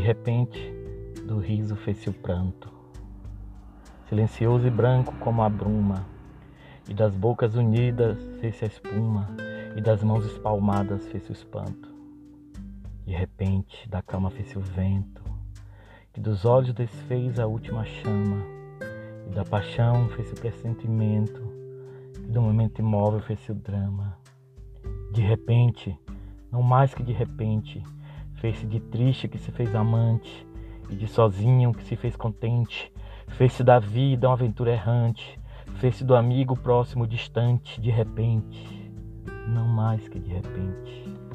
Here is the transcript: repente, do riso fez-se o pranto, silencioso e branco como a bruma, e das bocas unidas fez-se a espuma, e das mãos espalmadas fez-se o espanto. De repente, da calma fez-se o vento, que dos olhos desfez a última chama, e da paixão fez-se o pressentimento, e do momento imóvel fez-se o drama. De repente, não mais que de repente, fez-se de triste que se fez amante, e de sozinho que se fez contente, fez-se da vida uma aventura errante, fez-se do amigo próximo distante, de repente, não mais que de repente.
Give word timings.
repente, 0.00 0.58
do 1.26 1.38
riso 1.38 1.76
fez-se 1.76 2.10
o 2.10 2.12
pranto, 2.12 2.70
silencioso 4.08 4.66
e 4.66 4.70
branco 4.70 5.14
como 5.20 5.42
a 5.42 5.48
bruma, 5.48 6.06
e 6.88 6.94
das 6.94 7.14
bocas 7.14 7.54
unidas 7.54 8.18
fez-se 8.40 8.64
a 8.64 8.68
espuma, 8.68 9.28
e 9.76 9.80
das 9.80 10.02
mãos 10.02 10.24
espalmadas 10.24 11.06
fez-se 11.08 11.30
o 11.30 11.32
espanto. 11.32 11.94
De 13.04 13.12
repente, 13.12 13.88
da 13.88 14.02
calma 14.02 14.30
fez-se 14.30 14.56
o 14.56 14.60
vento, 14.60 15.22
que 16.12 16.20
dos 16.20 16.44
olhos 16.44 16.72
desfez 16.72 17.38
a 17.38 17.46
última 17.46 17.84
chama, 17.84 18.42
e 19.26 19.34
da 19.34 19.44
paixão 19.44 20.08
fez-se 20.10 20.34
o 20.34 20.40
pressentimento, 20.40 21.42
e 22.18 22.30
do 22.30 22.40
momento 22.40 22.80
imóvel 22.80 23.20
fez-se 23.20 23.52
o 23.52 23.54
drama. 23.54 24.18
De 25.12 25.20
repente, 25.20 25.98
não 26.50 26.62
mais 26.62 26.94
que 26.94 27.02
de 27.02 27.12
repente, 27.12 27.82
fez-se 28.36 28.66
de 28.66 28.80
triste 28.80 29.28
que 29.28 29.38
se 29.38 29.50
fez 29.50 29.74
amante, 29.74 30.46
e 30.88 30.94
de 30.94 31.06
sozinho 31.06 31.72
que 31.72 31.84
se 31.84 31.96
fez 31.96 32.16
contente, 32.16 32.92
fez-se 33.28 33.64
da 33.64 33.78
vida 33.78 34.28
uma 34.28 34.34
aventura 34.34 34.72
errante, 34.72 35.38
fez-se 35.76 36.04
do 36.04 36.14
amigo 36.14 36.56
próximo 36.56 37.06
distante, 37.06 37.80
de 37.80 37.90
repente, 37.90 38.92
não 39.48 39.66
mais 39.66 40.08
que 40.08 40.18
de 40.18 40.32
repente. 40.32 41.25